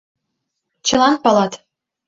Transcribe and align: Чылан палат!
Чылан 0.85 1.15
палат! 1.23 1.53